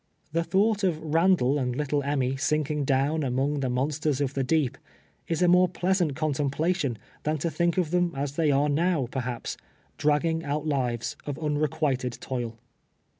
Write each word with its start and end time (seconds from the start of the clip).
The 0.31 0.41
thouglit 0.43 0.83
of 0.83 0.99
Randall 0.99 1.59
and 1.59 1.75
little 1.75 2.01
Emmy 2.01 2.35
sink 2.35 2.71
ing 2.71 2.85
down 2.85 3.21
among 3.21 3.59
the 3.59 3.69
monsters 3.69 4.19
of 4.19 4.33
the 4.33 4.43
deep, 4.43 4.79
is 5.27 5.43
a 5.43 5.47
more 5.47 5.69
pleasant 5.69 6.15
contemidation 6.15 6.97
than 7.21 7.37
to 7.37 7.51
think 7.51 7.77
of 7.77 7.91
them 7.91 8.11
as 8.15 8.31
they 8.35 8.49
are 8.49 8.67
now, 8.67 9.05
jicrhaps, 9.05 9.57
dragging 9.99 10.43
out 10.43 10.65
lives 10.65 11.17
of 11.27 11.37
unrequited 11.37 12.13
toil. 12.13 12.57